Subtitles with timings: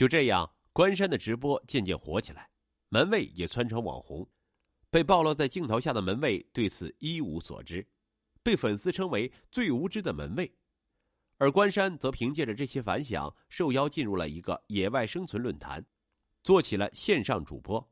[0.00, 2.48] 就这样，关山的直播渐渐火起来，
[2.88, 4.26] 门卫也窜成网红。
[4.88, 7.86] 被暴露在镜头下的门卫对此一无所知，
[8.42, 10.50] 被粉丝称为最无知的门卫。
[11.36, 15.84] 而关山则凭借着这些反响，受邀进入了一个野外生存论坛，
[16.42, 17.86] 做起了线上主播。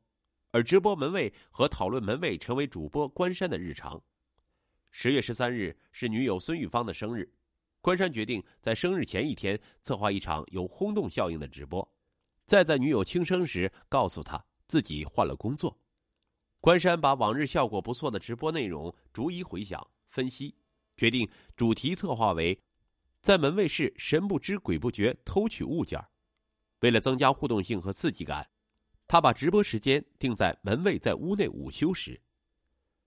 [0.49, 4.01] 而直播门卫和讨论门卫成为主播关山的日常。
[4.89, 7.31] 十月十三日是女友孙玉芳的生日，
[7.81, 11.87] 关山决定在生日前一天策划一场有轰动效应的直播，
[12.49, 15.77] 再在女友轻生时告诉她自己换了工作。
[16.59, 20.55] 关山把往日效果不错的直播内容逐一回想分析，
[20.97, 22.59] 决定主题策划为
[23.21, 26.03] 在门卫室神不知鬼不觉偷取物件
[26.79, 28.49] 为了增加互动性和刺激感。
[29.07, 32.19] 他把直播时间定在门卫在屋内午休时。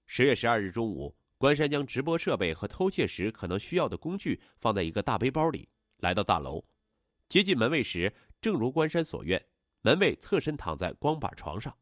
[0.07, 6.65] 十月十二日中午，关山将直播设备和偷窃时可能需要的工具放在一个大背包里，来到大楼。
[7.29, 9.43] 接近门卫时，正如关山所愿，
[9.83, 11.75] 门卫侧身躺在光板床上。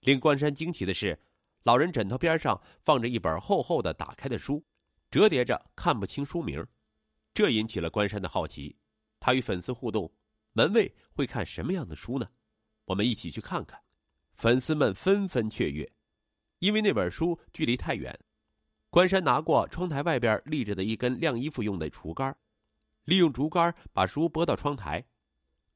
[0.00, 1.16] 令关山惊奇的是，
[1.62, 4.64] 老人枕头边上放着一本厚厚的打开的书，
[5.10, 6.66] 折叠着看不清书名，
[7.34, 8.74] 这引起了关山的好奇。
[9.20, 10.10] 他与粉丝互动
[10.54, 12.26] ：“门卫会看什么样的书呢？”
[12.86, 13.78] 我们一起去看看，
[14.32, 15.86] 粉丝们纷纷雀跃，
[16.60, 18.18] 因为那本书距离太远。
[18.88, 22.34] 关山拿过窗台外边立着的一根晾衣服用的竹竿，
[23.04, 25.04] 利用竹竿把书拨到窗台，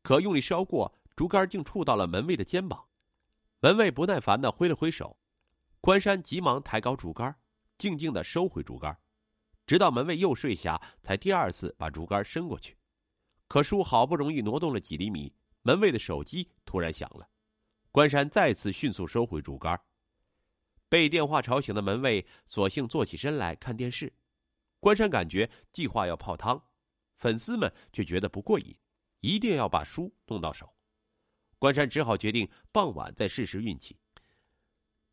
[0.02, 2.84] 可用力烧过，竹竿竟触到了门卫的肩膀。
[3.60, 5.16] 门卫不耐烦的挥了挥手，
[5.80, 7.34] 关山急忙抬高竹竿，
[7.78, 8.96] 静静的收回竹竿，
[9.66, 12.76] 直到门卫又睡下，才第二次把竹竿伸过去。
[13.46, 15.32] 可书好不容易挪动了几厘米。
[15.64, 17.28] 门卫的手机突然响了，
[17.92, 19.80] 关山再次迅速收回竹竿。
[20.88, 24.12] 被电话吵醒的门卫索性坐起身来看电视。
[24.80, 26.60] 关山感觉计划要泡汤，
[27.18, 28.76] 粉丝们却觉得不过瘾，
[29.22, 30.72] 一定要把书弄到手。
[31.58, 33.96] 关山只好决定傍晚再试试运气。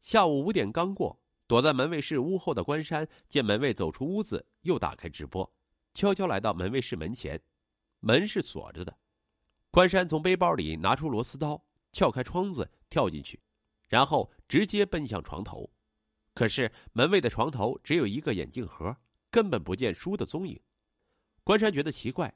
[0.02, 5.50] 下午五点刚过，躲在门卫室屋后的关山见门卫走出屋子，又打开直播，
[5.94, 7.40] 悄悄来到门卫室门前，
[8.00, 8.98] 门是锁着的。
[9.69, 13.40] 关山从背包里拿出螺丝刀，撬开窗子跳进去，
[13.88, 15.72] 然后直接奔向床头。
[16.34, 18.98] 可是门卫的床头只有一个眼镜盒，
[19.30, 20.59] 根本不见书的踪影。
[21.44, 22.34] 关山觉得奇怪，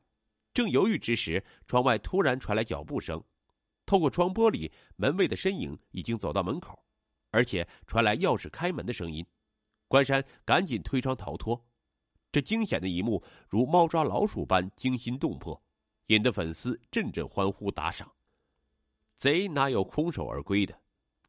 [0.54, 3.22] 正犹豫之时，窗外突然传来脚步声。
[3.86, 6.82] 透过窗玻璃，门卫的身影已经走到门口，
[7.32, 9.26] 而且传来钥匙开门的声音。
[9.88, 11.62] 关山赶紧推窗逃脱。
[12.32, 15.62] 这惊险的一幕如猫抓老鼠般惊心动魄。
[16.08, 18.12] 引得粉丝阵阵欢呼打赏。
[19.16, 20.78] 贼哪有空手而归的？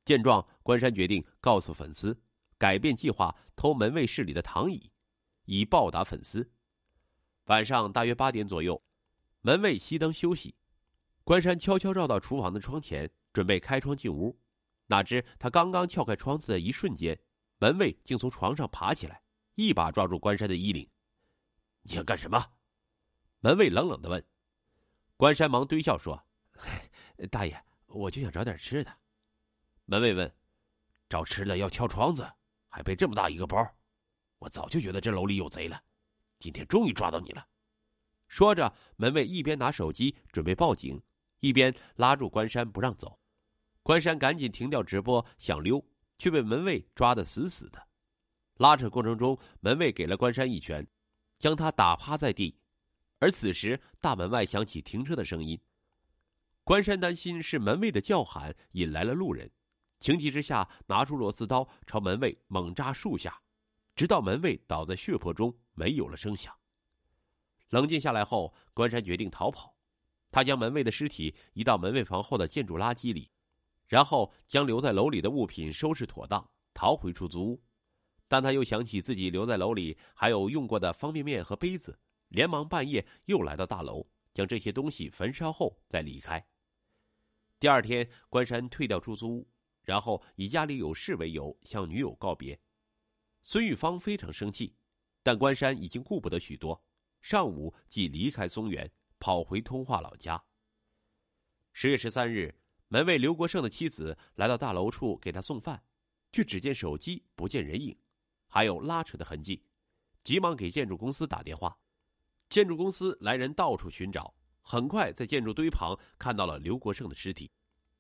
[0.04, 2.14] 见状，关山决定告诉粉丝，
[2.58, 4.90] 改变计划，偷门卫室里的躺椅，
[5.44, 6.50] 以报答粉丝。
[7.44, 8.80] 晚上大约八点左右，
[9.46, 10.54] 门卫熄灯休息，
[11.22, 14.40] 关山悄悄绕到厨房的窗前，准备开窗进屋。
[14.86, 17.20] 哪知他刚刚撬开窗子的一瞬间，
[17.58, 19.22] 门卫竟从床上爬起来，
[19.54, 20.88] 一把抓住关山的衣领
[21.84, 22.52] ：“你想干什么？”
[23.40, 24.26] 门卫冷冷的问。
[25.18, 26.24] 关山忙堆笑说
[27.30, 28.90] ：“大爷，我就想找点吃的。”
[29.84, 30.34] 门卫问
[31.06, 32.26] ：“找吃的要撬窗子，
[32.70, 33.62] 还背这么大一个包？
[34.38, 35.78] 我早就觉得这楼里有贼了，
[36.38, 37.46] 今天终于抓到你了。”
[38.34, 41.00] 说着，门卫一边拿手机准备报警，
[41.38, 43.20] 一边拉住关山不让走。
[43.80, 45.86] 关山赶紧停掉直播想溜，
[46.18, 47.80] 却被门卫抓得死死的。
[48.56, 50.84] 拉扯过程中，门卫给了关山一拳，
[51.38, 52.58] 将他打趴在地。
[53.20, 55.56] 而此时，大门外响起停车的声音。
[56.64, 59.48] 关山担心是门卫的叫喊引来了路人，
[60.00, 63.40] 情急之下拿出螺丝刀朝门卫猛扎数下，
[63.94, 66.52] 直到门卫倒在血泊中没有了声响。
[67.70, 69.76] 冷静下来后，关山决定逃跑。
[70.30, 73.30] 他将门卫的尸体移到门卫房后的建筑垃圾里，
[73.86, 77.62] 然后将留在楼里的物品收拾妥当，逃回出租屋。
[78.26, 81.98] 但他又想起自己留在楼里还有用过的方便面和杯子。
[82.28, 86.44] 连忙半夜又来到大楼，将这些东西焚烧后再离开。
[87.60, 89.48] 第二天，关山退掉出租屋，
[89.82, 92.58] 然后以家里有事为由向女友告别。
[93.44, 94.74] 孙玉芳非常生气，
[95.22, 96.82] 但关山已经顾不得许多，
[97.24, 100.44] 上午即离开松原，跑回通化老家。
[101.72, 102.54] 十月十三日，
[102.88, 105.82] 门卫刘国胜的妻子来到大楼处给他送饭，
[106.32, 107.98] 却只见手机不见人影，
[108.46, 109.64] 还有拉扯的痕迹，
[110.22, 111.74] 急忙给建筑公司打电话。
[112.50, 117.50] 建筑公司来人到处寻找，很快在建筑堆旁看到了刘国胜的尸体，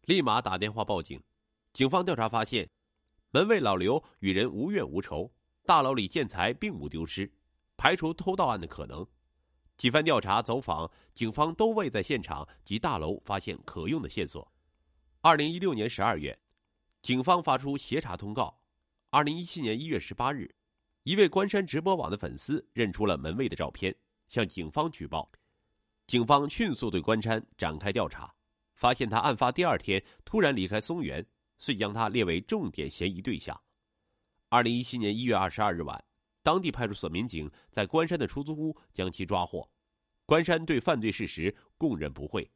[0.02, 1.18] 立马打电话报警。
[1.72, 2.68] 警方调查发现，
[3.30, 5.32] 门卫老刘与人无怨无仇，
[5.64, 7.32] 大楼里建材并无丢失，
[7.84, 9.06] 排除偷盗案的可能。
[9.76, 14.50] 几番调查走访，警方都未在现场及大楼发现可用的线索。
[15.20, 16.34] 二零一六年十二月，
[17.02, 18.58] 警方发出协查通告。
[19.10, 20.50] 二零一七年一月十八日，
[21.02, 23.94] 一位关山直播网的粉丝认出了门卫的照片，
[24.28, 25.30] 向警方举报。
[26.06, 28.34] 警方迅速对关山展开调查，
[28.76, 31.22] 发现他案发第二天突然离开松原，
[31.58, 33.60] 遂将他列为重点嫌疑对象。
[34.48, 36.02] 二零一七年一月二十二日晚。
[36.44, 39.66] 当地派出所民警在关山的出租屋将其抓获，
[40.26, 42.48] 关山对犯罪事实供认不讳。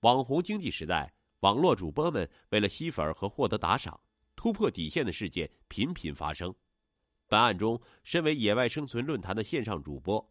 [0.00, 4.00] 网红经济时代，网络主播们为了吸粉和获得打赏，
[4.34, 6.52] 突破底线的事件频频发生。
[7.28, 10.26] 本案中，身为野外生存论坛的线上主播，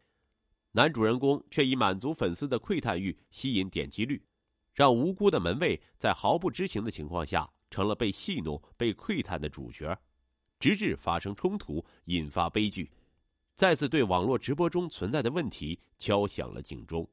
[0.72, 4.20] 男主人公却以满足粉丝的窥探欲吸引点击率，
[4.74, 9.96] 让无辜的门卫在毫不知情的情况下成了被戏弄、被窥探的主角。
[10.64, 12.90] 直至发生冲突，引发悲剧，
[13.54, 17.06] 再次对网络直播中存在的问题敲响了警钟。